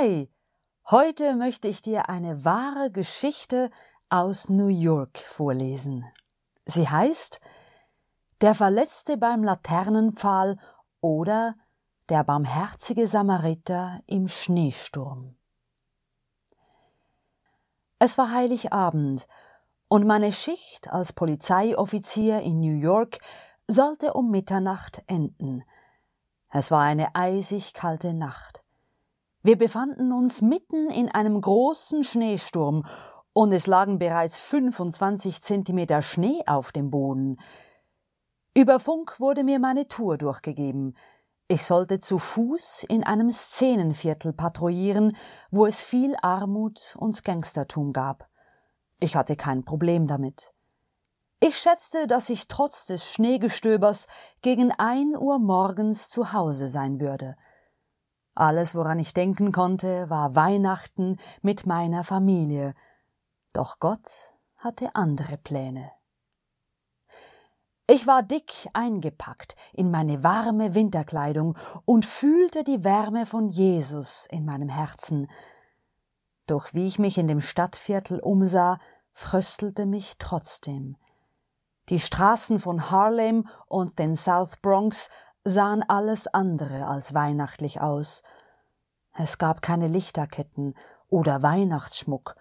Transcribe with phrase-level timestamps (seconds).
[0.00, 0.30] Hi!
[0.90, 3.70] Heute möchte ich dir eine wahre Geschichte
[4.08, 6.06] aus New York vorlesen.
[6.64, 7.40] Sie heißt
[8.40, 10.58] Der Verletzte beim Laternenpfahl
[11.02, 11.54] oder
[12.08, 15.36] Der barmherzige Samariter im Schneesturm.
[17.98, 19.28] Es war Heiligabend
[19.88, 23.18] und meine Schicht als Polizeioffizier in New York
[23.66, 25.62] sollte um Mitternacht enden.
[26.48, 28.62] Es war eine eisig kalte Nacht.
[29.42, 32.84] Wir befanden uns mitten in einem großen Schneesturm
[33.32, 37.40] und es lagen bereits 25 Zentimeter Schnee auf dem Boden.
[38.54, 40.94] Über Funk wurde mir meine Tour durchgegeben.
[41.48, 45.16] Ich sollte zu Fuß in einem Szenenviertel patrouillieren,
[45.50, 48.28] wo es viel Armut und Gangstertum gab.
[48.98, 50.52] Ich hatte kein Problem damit.
[51.40, 54.06] Ich schätzte, dass ich trotz des Schneegestöbers
[54.42, 57.36] gegen ein Uhr morgens zu Hause sein würde.
[58.40, 62.74] Alles, woran ich denken konnte, war Weihnachten mit meiner Familie.
[63.52, 65.90] Doch Gott hatte andere Pläne.
[67.86, 74.46] Ich war dick eingepackt in meine warme Winterkleidung und fühlte die Wärme von Jesus in
[74.46, 75.30] meinem Herzen.
[76.46, 78.78] Doch wie ich mich in dem Stadtviertel umsah,
[79.12, 80.96] fröstelte mich trotzdem.
[81.90, 85.10] Die Straßen von Harlem und den South Bronx
[85.44, 88.22] sahen alles andere als weihnachtlich aus.
[89.12, 90.74] Es gab keine Lichterketten
[91.08, 92.36] oder Weihnachtsschmuck,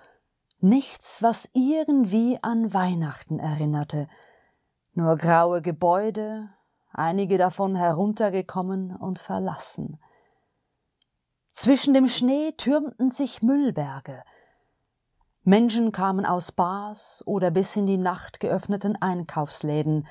[0.59, 4.07] nichts, was irgendwie an Weihnachten erinnerte,
[4.93, 6.49] nur graue Gebäude,
[6.91, 9.99] einige davon heruntergekommen und verlassen.
[11.51, 14.23] Zwischen dem Schnee türmten sich Müllberge.
[15.43, 20.07] Menschen kamen aus Bars oder bis in die Nacht geöffneten Einkaufsläden,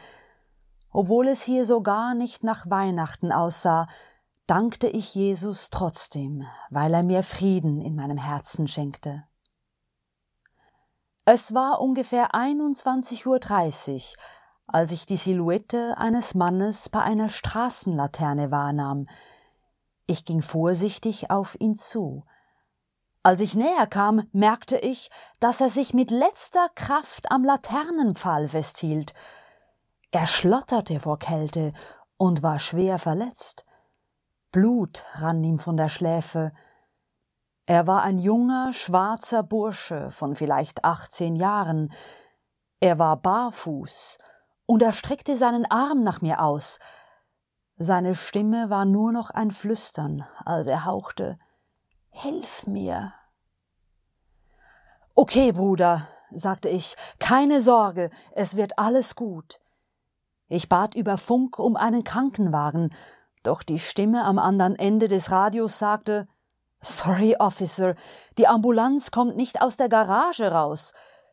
[0.91, 3.87] obwohl es hier so gar nicht nach Weihnachten aussah,
[4.47, 9.25] dankte ich Jesus trotzdem, weil er mir Frieden in meinem Herzen schenkte.
[11.25, 14.22] Es war ungefähr 21.30 Uhr,
[14.66, 19.06] als ich die Silhouette eines Mannes bei einer Straßenlaterne wahrnahm.
[20.06, 22.25] Ich ging vorsichtig auf ihn zu.
[23.22, 29.12] Als ich näher kam, merkte ich, dass er sich mit letzter Kraft am Laternenpfahl festhielt–
[30.10, 31.72] er schlotterte vor Kälte
[32.16, 33.64] und war schwer verletzt.
[34.50, 36.52] Blut rann ihm von der Schläfe.
[37.66, 41.92] Er war ein junger, schwarzer Bursche von vielleicht achtzehn Jahren.
[42.80, 44.19] Er war barfuß
[44.66, 46.78] und er streckte seinen Arm nach mir aus.
[47.76, 51.38] Seine Stimme war nur noch ein Flüstern, als er hauchte
[52.10, 53.12] Hilf mir.
[55.14, 59.60] Okay, Bruder, sagte ich, keine Sorge, es wird alles gut.
[60.48, 62.94] Ich bat über Funk um einen Krankenwagen,
[63.42, 66.26] doch die Stimme am anderen Ende des Radios sagte
[66.81, 67.97] Sorry, Officer,
[68.38, 70.92] die Ambulanz kommt nicht aus der Garage raus.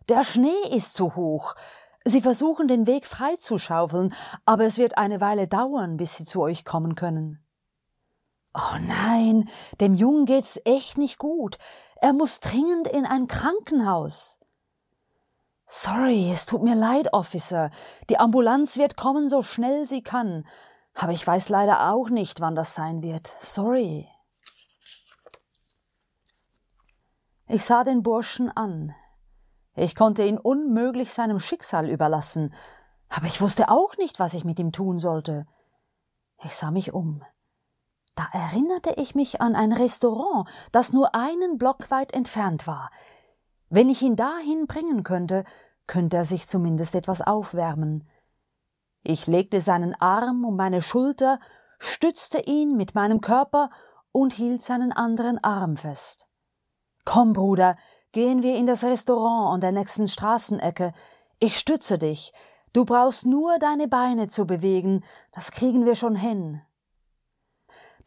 [0.10, 1.56] Der Schnee ist zu hoch.
[2.04, 4.14] Sie versuchen den Weg freizuschaufeln,
[4.46, 7.44] aber es wird eine Weile dauern, bis sie zu euch kommen können.
[8.54, 9.50] Oh nein,
[9.82, 11.58] dem Jungen geht's echt nicht gut.
[11.98, 14.40] Er muss dringend in ein Krankenhaus.
[15.68, 17.72] Sorry, es tut mir leid, Officer.
[18.10, 20.46] Die Ambulanz wird kommen, so schnell sie kann.
[20.94, 23.36] Aber ich weiß leider auch nicht, wann das sein wird.
[23.40, 24.08] Sorry.
[27.48, 28.96] Ich sah den Burschen an.
[29.76, 32.54] Ich konnte ihn unmöglich seinem Schicksal überlassen,
[33.10, 35.46] aber ich wusste auch nicht, was ich mit ihm tun sollte.
[36.44, 37.24] Ich sah mich um.
[38.16, 42.90] Da erinnerte ich mich an ein Restaurant, das nur einen Block weit entfernt war.
[43.70, 45.44] Wenn ich ihn dahin bringen könnte,
[45.88, 48.08] könnte er sich zumindest etwas aufwärmen.
[49.04, 51.40] Ich legte seinen Arm um meine Schulter,
[51.80, 53.70] stützte ihn mit meinem Körper
[54.12, 56.28] und hielt seinen anderen Arm fest.
[57.06, 57.78] Komm, Bruder,
[58.12, 60.94] gehen wir in das Restaurant an der nächsten Straßenecke.
[61.40, 62.34] Ich stütze dich.
[62.74, 66.62] Du brauchst nur deine Beine zu bewegen, das kriegen wir schon hin.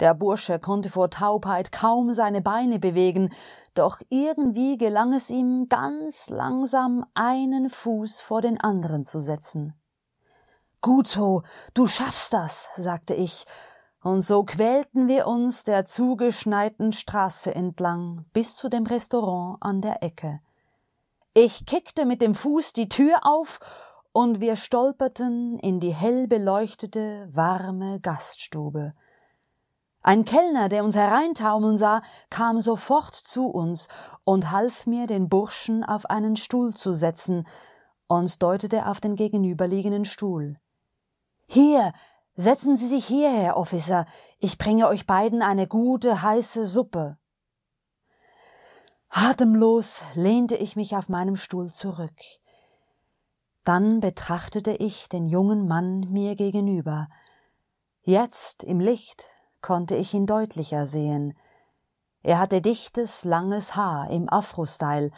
[0.01, 3.31] Der Bursche konnte vor Taubheit kaum seine Beine bewegen,
[3.79, 9.75] doch irgendwie gelang es ihm ganz langsam einen Fuß vor den anderen zu setzen.
[10.81, 11.43] Gut so,
[11.75, 13.45] du schaffst das, sagte ich,
[14.03, 20.03] und so quälten wir uns der zugeschneiten Straße entlang bis zu dem Restaurant an der
[20.03, 20.41] Ecke.
[21.35, 23.61] Ich kickte mit dem Fuß die Tür auf
[24.13, 28.95] und wir stolperten in die hell beleuchtete, warme Gaststube.
[30.03, 33.89] Ein Kellner, der uns hereintaumeln sah, kam sofort zu uns
[34.25, 37.47] und half mir, den Burschen auf einen Stuhl zu setzen
[38.07, 40.59] und deutete auf den gegenüberliegenden Stuhl.
[41.47, 41.93] Hier,
[42.37, 44.07] setzen Sie sich hierher, Officer,
[44.39, 47.19] ich bringe euch beiden eine gute heiße Suppe.
[49.11, 52.21] Atemlos lehnte ich mich auf meinem Stuhl zurück.
[53.65, 57.09] Dann betrachtete ich den jungen Mann mir gegenüber.
[58.03, 59.27] Jetzt im Licht
[59.61, 61.37] konnte ich ihn deutlicher sehen.
[62.23, 65.11] Er hatte dichtes, langes Haar im Afro-Style.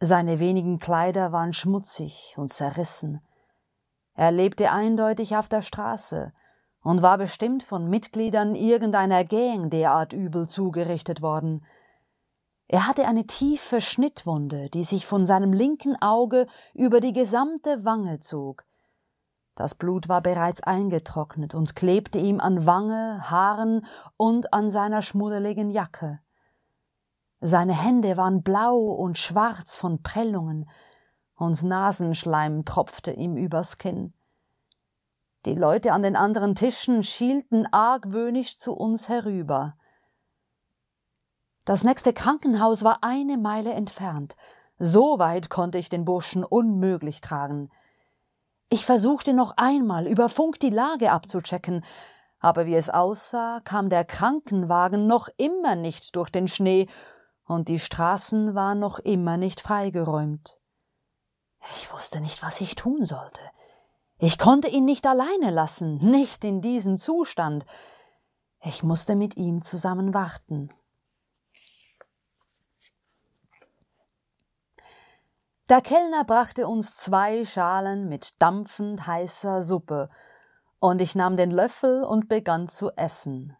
[0.00, 3.20] Seine wenigen Kleider waren schmutzig und zerrissen.
[4.14, 6.32] Er lebte eindeutig auf der Straße
[6.82, 11.64] und war bestimmt von Mitgliedern irgendeiner Gang derart übel zugerichtet worden.
[12.68, 18.20] Er hatte eine tiefe Schnittwunde, die sich von seinem linken Auge über die gesamte Wange
[18.20, 18.64] zog.
[19.60, 23.84] Das Blut war bereits eingetrocknet und klebte ihm an Wange, Haaren
[24.16, 26.18] und an seiner schmuddeligen Jacke.
[27.42, 30.66] Seine Hände waren blau und schwarz von Prellungen,
[31.34, 34.14] und Nasenschleim tropfte ihm übers Kinn.
[35.44, 39.74] Die Leute an den anderen Tischen schielten argwöhnisch zu uns herüber.
[41.66, 44.36] Das nächste Krankenhaus war eine Meile entfernt.
[44.78, 47.70] So weit konnte ich den Burschen unmöglich tragen.
[48.72, 51.84] Ich versuchte noch einmal über Funk die Lage abzuchecken,
[52.38, 56.86] aber wie es aussah, kam der Krankenwagen noch immer nicht durch den Schnee
[57.44, 60.60] und die Straßen waren noch immer nicht freigeräumt.
[61.72, 63.40] Ich wusste nicht, was ich tun sollte.
[64.18, 67.66] Ich konnte ihn nicht alleine lassen, nicht in diesem Zustand.
[68.62, 70.68] Ich musste mit ihm zusammen warten.
[75.70, 80.10] Der Kellner brachte uns zwei Schalen mit dampfend heißer Suppe,
[80.80, 83.56] und ich nahm den Löffel und begann zu essen.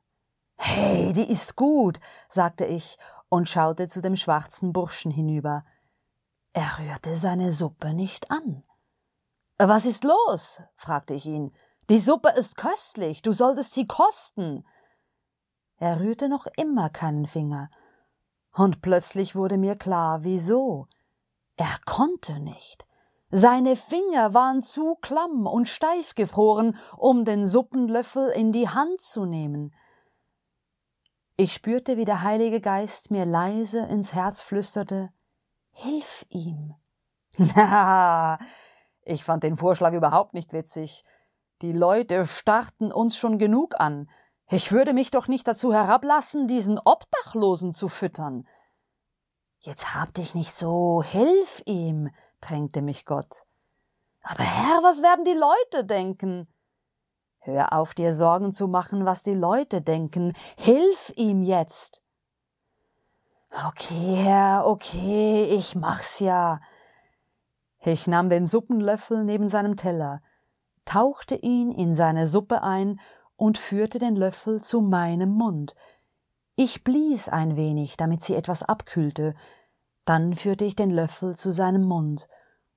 [0.57, 2.99] Hey, die ist gut, sagte ich
[3.29, 5.65] und schaute zu dem schwarzen Burschen hinüber.
[6.53, 8.65] Er rührte seine Suppe nicht an.
[9.59, 10.61] Was ist los?
[10.75, 11.55] fragte ich ihn.
[11.91, 14.67] Die Suppe ist köstlich, du solltest sie kosten.
[15.77, 17.71] Er rührte noch immer keinen Finger.
[18.53, 20.89] Und plötzlich wurde mir klar, wieso.
[21.61, 22.87] Er konnte nicht.
[23.31, 29.27] Seine Finger waren zu klamm und steif gefroren, um den Suppenlöffel in die Hand zu
[29.27, 29.75] nehmen.
[31.37, 35.11] Ich spürte, wie der Heilige Geist mir leise ins Herz flüsterte
[35.73, 36.77] Hilf ihm.
[37.37, 38.39] Na,
[39.03, 41.05] ich fand den Vorschlag überhaupt nicht witzig.
[41.61, 44.09] Die Leute starrten uns schon genug an.
[44.49, 48.49] Ich würde mich doch nicht dazu herablassen, diesen Obdachlosen zu füttern.
[49.63, 52.09] Jetzt hab dich nicht so, hilf ihm,
[52.41, 53.45] drängte mich Gott.
[54.23, 56.49] Aber Herr, was werden die Leute denken?
[57.41, 60.33] Hör auf, dir Sorgen zu machen, was die Leute denken.
[60.57, 62.03] Hilf ihm jetzt.
[63.67, 66.61] Okay, Herr, okay, ich mach's ja.
[67.81, 70.23] Ich nahm den Suppenlöffel neben seinem Teller,
[70.87, 72.99] tauchte ihn in seine Suppe ein
[73.37, 75.75] und führte den Löffel zu meinem Mund,
[76.61, 79.35] ich blies ein wenig, damit sie etwas abkühlte,
[80.05, 82.29] dann führte ich den Löffel zu seinem Mund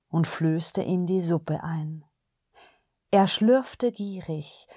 [0.08, 2.06] und flößte ihm die Suppe ein.
[3.12, 4.70] Er schlürfte gierig,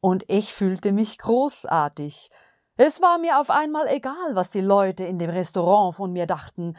[0.00, 2.30] und ich fühlte mich großartig.
[2.78, 6.78] Es war mir auf einmal egal, was die Leute in dem Restaurant von mir dachten.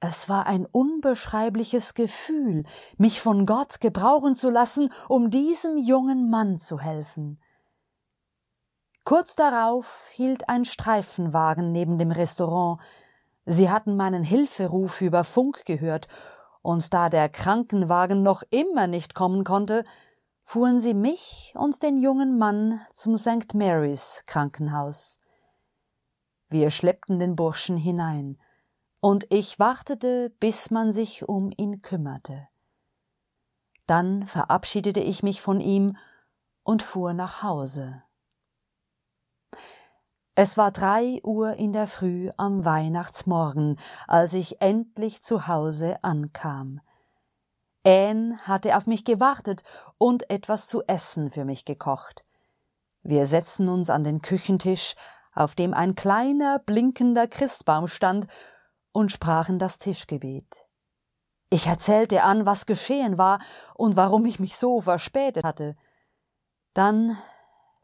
[0.00, 2.64] Es war ein unbeschreibliches Gefühl,
[2.98, 7.40] mich von Gott gebrauchen zu lassen, um diesem jungen Mann zu helfen.
[9.10, 12.80] Kurz darauf hielt ein Streifenwagen neben dem Restaurant.
[13.44, 16.06] Sie hatten meinen Hilferuf über Funk gehört,
[16.62, 19.82] und da der Krankenwagen noch immer nicht kommen konnte,
[20.44, 23.52] fuhren sie mich und den jungen Mann zum St.
[23.52, 25.18] Mary's Krankenhaus.
[26.48, 28.38] Wir schleppten den Burschen hinein,
[29.00, 32.46] und ich wartete, bis man sich um ihn kümmerte.
[33.88, 35.96] Dann verabschiedete ich mich von ihm
[36.62, 38.04] und fuhr nach Hause.
[40.42, 43.78] Es war drei Uhr in der Früh am Weihnachtsmorgen,
[44.08, 46.80] als ich endlich zu Hause ankam.
[47.84, 49.64] Anne hatte auf mich gewartet
[49.98, 52.24] und etwas zu essen für mich gekocht.
[53.02, 54.94] Wir setzten uns an den Küchentisch,
[55.34, 58.26] auf dem ein kleiner, blinkender Christbaum stand,
[58.92, 60.64] und sprachen das Tischgebet.
[61.50, 63.40] Ich erzählte an, was geschehen war
[63.74, 65.76] und warum ich mich so verspätet hatte.
[66.72, 67.18] Dann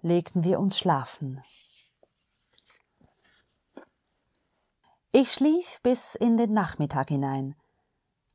[0.00, 1.42] legten wir uns schlafen.
[5.18, 7.54] Ich schlief bis in den Nachmittag hinein.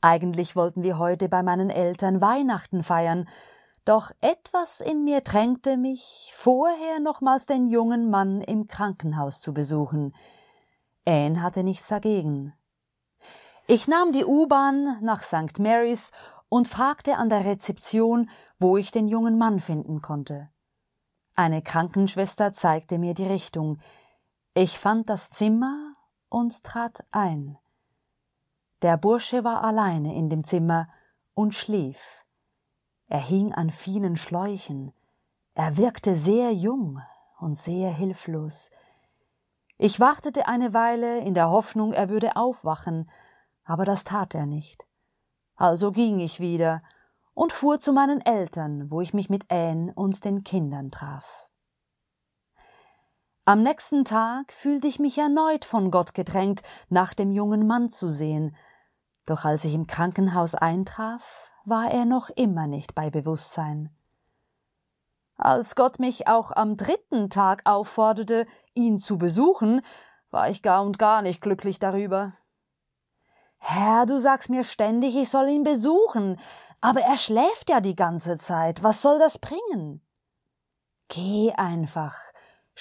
[0.02, 3.30] Eigentlich wollten wir heute bei meinen Eltern Weihnachten feiern,
[3.86, 10.16] doch etwas in mir drängte mich, vorher nochmals den jungen Mann im Krankenhaus zu besuchen.
[11.06, 12.52] Anne hatte nichts dagegen.
[13.68, 15.60] Ich nahm die U-Bahn nach St.
[15.60, 16.12] Mary's
[16.50, 20.50] und fragte an der Rezeption, wo ich den jungen Mann finden konnte.
[21.36, 23.78] Eine Krankenschwester zeigte mir die Richtung.
[24.56, 25.91] Ich fand das Zimmer
[26.32, 27.58] und trat ein.
[28.82, 30.88] Der Bursche war alleine in dem Zimmer
[31.36, 32.26] und schlief.
[33.08, 34.94] Er hing an vielen Schläuchen.
[35.54, 37.02] Er wirkte sehr jung
[37.40, 38.72] und sehr hilflos.
[39.78, 43.10] Ich wartete eine Weile in der Hoffnung, er würde aufwachen,
[43.66, 44.88] aber das tat er nicht.
[45.56, 46.82] Also ging ich wieder
[47.34, 51.46] und fuhr zu meinen Eltern, wo ich mich mit Anne und den Kindern traf.
[53.46, 58.10] Am nächsten Tag fühlte ich mich erneut von Gott gedrängt, nach dem jungen Mann zu
[58.10, 58.56] sehen,
[59.26, 63.90] doch als ich im Krankenhaus eintraf, war er noch immer nicht bei Bewusstsein.
[65.38, 68.46] Als Gott mich auch am dritten Tag aufforderte,
[68.76, 69.82] ihn zu besuchen,
[70.30, 72.34] war ich gar und gar nicht glücklich darüber.
[73.58, 76.40] Herr, du sagst mir ständig, ich soll ihn besuchen,
[76.80, 78.84] aber er schläft ja die ganze Zeit.
[78.84, 80.02] Was soll das bringen?
[81.08, 82.18] Geh einfach,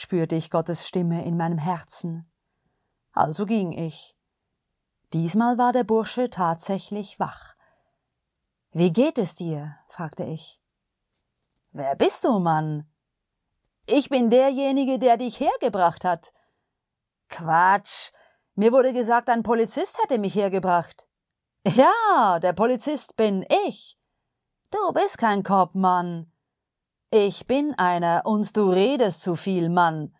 [0.00, 2.30] spürte ich Gottes Stimme in meinem Herzen.
[3.12, 4.16] Also ging ich.
[5.12, 7.54] Diesmal war der Bursche tatsächlich wach.
[8.72, 9.76] Wie geht es dir?
[9.88, 10.62] fragte ich.
[11.72, 12.90] Wer bist du, Mann?
[13.86, 16.32] Ich bin derjenige, der dich hergebracht hat.
[17.28, 18.10] Quatsch.
[18.54, 21.06] Mir wurde gesagt, ein Polizist hätte mich hergebracht.
[21.66, 23.98] Ja, der Polizist bin ich.
[24.70, 26.32] Du bist kein Cop, Mann.
[27.12, 30.14] Ich bin einer und du redest zu viel, Mann.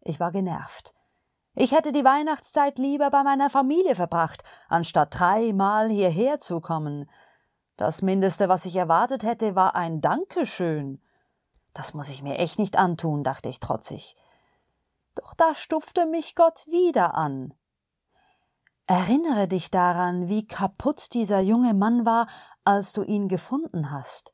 [0.00, 0.94] Ich war genervt.
[1.54, 7.10] Ich hätte die Weihnachtszeit lieber bei meiner Familie verbracht, anstatt dreimal hierher zu kommen.
[7.76, 11.02] Das Mindeste, was ich erwartet hätte, war ein Dankeschön.
[11.74, 14.16] Das muss ich mir echt nicht antun, dachte ich trotzig.
[15.16, 17.52] Doch da stupfte mich Gott wieder an.
[18.86, 22.26] Erinnere dich daran, wie kaputt dieser junge Mann war,
[22.64, 24.32] als du ihn gefunden hast.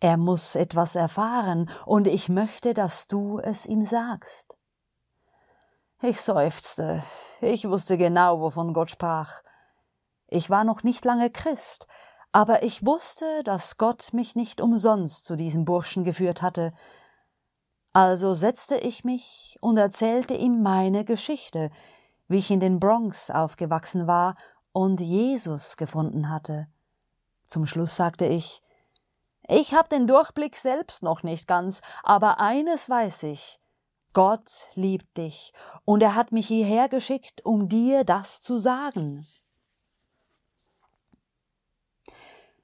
[0.00, 4.56] Er muss etwas erfahren, und ich möchte, dass du es ihm sagst.
[6.02, 7.02] Ich seufzte.
[7.40, 9.42] Ich wusste genau, wovon Gott sprach.
[10.28, 11.86] Ich war noch nicht lange Christ,
[12.32, 16.72] aber ich wusste, dass Gott mich nicht umsonst zu diesem Burschen geführt hatte.
[17.92, 21.70] Also setzte ich mich und erzählte ihm meine Geschichte,
[22.26, 24.36] wie ich in den Bronx aufgewachsen war
[24.72, 26.66] und Jesus gefunden hatte.
[27.46, 28.63] Zum Schluss sagte ich
[29.46, 33.60] Ich hab den Durchblick selbst noch nicht ganz, aber eines weiß ich
[34.14, 35.52] Gott liebt dich,
[35.84, 39.26] und er hat mich hierher geschickt, um dir das zu sagen.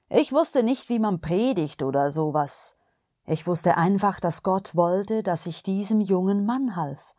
[0.07, 2.77] Ich wusste nicht, wie man predigt oder sowas.
[3.25, 7.15] Ich wusste einfach, dass Gott wollte, dass ich diesem jungen Mann half.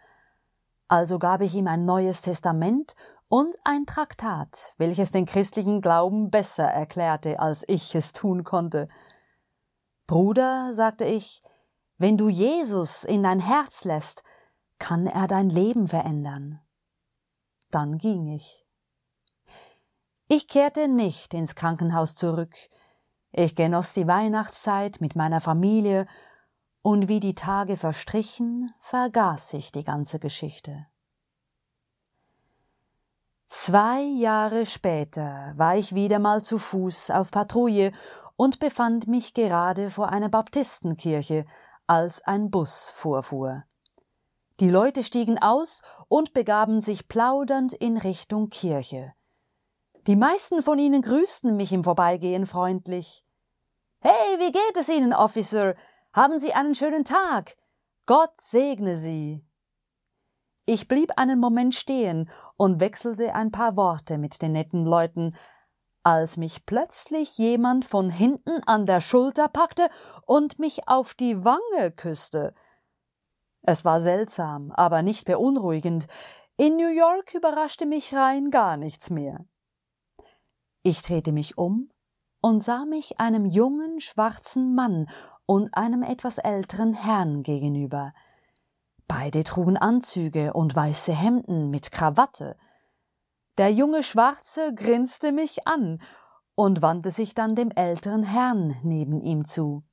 [0.88, 2.95] Also gab ich ihm ein neues Testament
[3.28, 8.88] und ein Traktat, welches den christlichen Glauben besser erklärte, als ich es tun konnte.
[10.06, 11.42] Bruder, sagte ich,
[11.99, 14.25] wenn du Jesus in dein Herz lässt,
[14.78, 16.61] kann er dein Leben verändern.
[17.71, 18.66] Dann ging ich.
[20.28, 22.54] Ich kehrte nicht ins Krankenhaus zurück.
[23.30, 26.06] Ich genoss die Weihnachtszeit mit meiner Familie,
[26.82, 30.87] und wie die Tage verstrichen, vergaß ich die ganze Geschichte.
[33.47, 37.92] Zwei Jahre später war ich wieder mal zu Fuß auf Patrouille
[38.36, 41.44] und befand mich gerade vor einer Baptistenkirche,
[41.86, 43.64] als ein Bus vorfuhr.
[44.60, 49.12] Die Leute stiegen aus und begaben sich plaudernd in Richtung Kirche.
[50.06, 53.24] Die meisten von ihnen grüßten mich im Vorbeigehen freundlich.
[54.00, 55.74] Hey, wie geht es Ihnen, Officer?
[56.12, 57.56] Haben Sie einen schönen Tag?
[58.06, 59.46] Gott segne Sie.
[60.64, 65.36] Ich blieb einen Moment stehen und wechselte ein paar Worte mit den netten Leuten,
[66.02, 69.88] als mich plötzlich jemand von hinten an der Schulter packte
[70.26, 72.54] und mich auf die Wange küsste.
[73.62, 76.06] Es war seltsam, aber nicht beunruhigend.
[76.56, 79.44] In New York überraschte mich rein gar nichts mehr.
[80.82, 81.90] Ich drehte mich um
[82.40, 85.09] und sah mich einem jungen, schwarzen Mann
[85.47, 88.12] und einem etwas älteren Herrn gegenüber.
[89.06, 92.56] Beide trugen Anzüge und weiße Hemden mit Krawatte.
[93.59, 96.00] Der junge Schwarze grinste mich an
[96.54, 99.85] und wandte sich dann dem älteren Herrn neben ihm zu.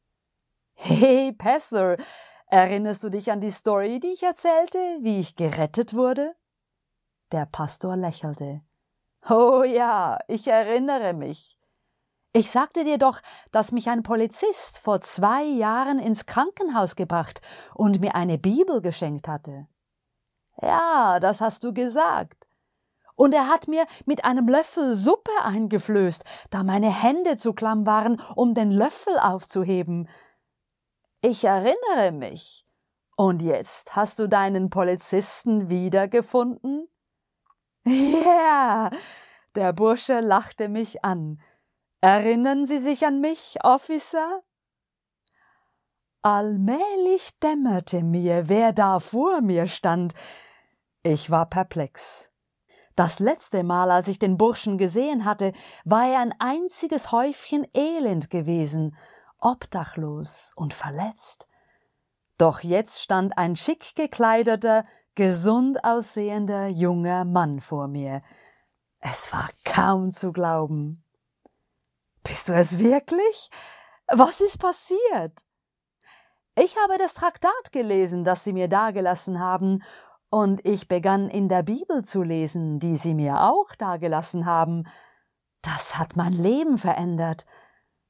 [0.75, 1.97] Hey, Pastor,
[2.47, 6.35] erinnerst du dich an die Story, die ich erzählte, wie ich gerettet wurde?
[7.33, 8.61] Der Pastor lächelte.
[9.29, 11.59] Oh ja, ich erinnere mich.
[12.31, 13.19] Ich sagte dir doch,
[13.51, 17.41] dass mich ein Polizist vor zwei Jahren ins Krankenhaus gebracht
[17.75, 19.67] und mir eine Bibel geschenkt hatte.
[20.61, 22.38] Ja, das hast du gesagt
[23.19, 28.21] und er hat mir mit einem Löffel Suppe eingeflößt, da meine Hände zu klamm waren,
[28.35, 30.07] um den Löffel aufzuheben.
[31.21, 32.65] Ich erinnere mich.
[33.17, 36.87] Und jetzt hast du deinen Polizisten wiedergefunden?
[37.83, 38.89] Ja,
[39.55, 41.41] Der Bursche lachte mich an.
[41.99, 44.43] Erinnern Sie sich an mich, Officer?
[46.21, 50.13] Allmählich dämmerte mir, wer da vor mir stand.
[51.03, 52.31] Ich war perplex.
[52.99, 55.53] Das letzte Mal, als ich den Burschen gesehen hatte,
[55.85, 58.93] war er ein einziges Häufchen Elend gewesen,
[59.39, 61.47] obdachlos und verletzt.
[62.37, 68.21] Doch jetzt stand ein schick gekleideter, gesund aussehender junger Mann vor mir.
[68.99, 71.01] Es war kaum zu glauben.
[72.23, 73.49] Bist du es wirklich?
[74.07, 75.45] Was ist passiert?
[76.53, 79.83] Ich habe das Traktat gelesen, das Sie mir dagelassen haben,
[80.29, 84.83] und ich begann in der Bibel zu lesen, die Sie mir auch dagelassen haben.
[85.61, 87.45] Das hat mein Leben verändert.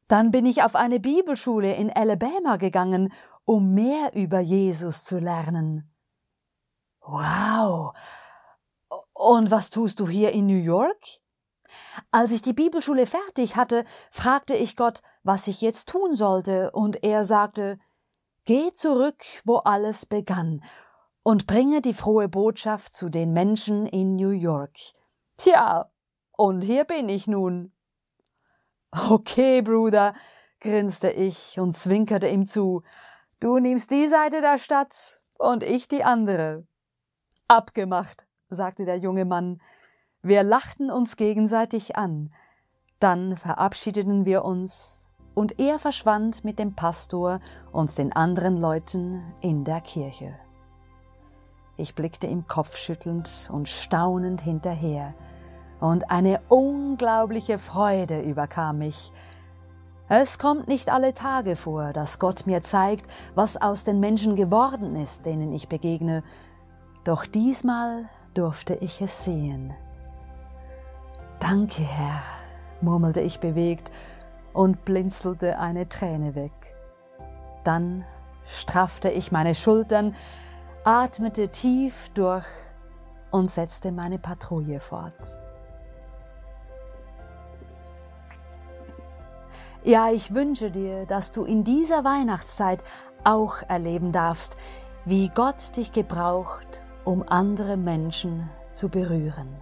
[0.08, 3.14] Dann bin ich auf eine Bibelschule in Alabama gegangen,
[3.46, 5.94] um mehr über Jesus zu lernen.
[7.02, 7.94] Wow.
[9.14, 11.20] Und was tust du hier in New York?
[12.12, 17.04] Als ich die Bibelschule fertig hatte, fragte ich Gott, was ich jetzt tun sollte, und
[17.04, 17.80] er sagte,
[18.46, 20.64] Geh zurück, wo alles begann,
[21.24, 24.78] und bringe die frohe Botschaft zu den Menschen in New York.
[25.38, 25.90] Tja,
[26.38, 27.72] und hier bin ich nun.
[28.92, 30.14] Okay, Bruder,
[30.60, 32.84] grinste ich und zwinkerte ihm zu.
[33.40, 36.66] Du nimmst die Seite der Stadt und ich die andere.
[37.48, 39.62] Abgemacht, sagte der junge Mann.
[40.22, 42.34] Wir lachten uns gegenseitig an.
[43.00, 47.40] Dann verabschiedeten wir uns und er verschwand mit dem Pastor
[47.72, 50.38] und den anderen Leuten in der Kirche.
[51.80, 55.14] Ich blickte ihm kopfschüttelnd und staunend hinterher,
[55.80, 59.14] und eine unglaubliche Freude überkam mich.
[60.10, 64.98] Es kommt nicht alle Tage vor, dass Gott mir zeigt, was aus den Menschen geworden
[64.98, 66.22] ist, denen ich begegne,
[67.06, 69.74] doch diesmal durfte ich es sehen.
[71.40, 72.22] Danke, Herr,
[72.82, 73.90] murmelte ich bewegt
[74.52, 76.76] und blinzelte eine Träne weg.
[77.64, 78.04] Dann
[78.46, 80.14] straffte ich meine Schultern,
[80.90, 82.48] atmete tief durch
[83.30, 85.40] und setzte meine Patrouille fort.
[89.84, 92.84] Ja, ich wünsche dir, dass du in dieser Weihnachtszeit
[93.24, 94.58] auch erleben darfst,
[95.06, 99.62] wie Gott dich gebraucht, um andere Menschen zu berühren.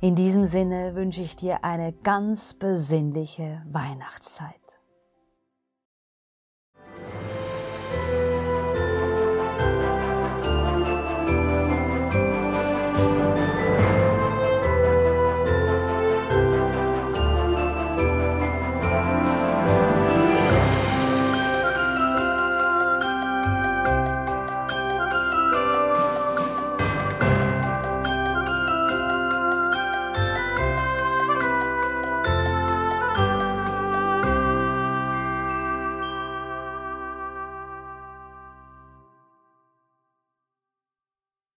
[0.00, 4.77] In diesem Sinne wünsche ich dir eine ganz besinnliche Weihnachtszeit.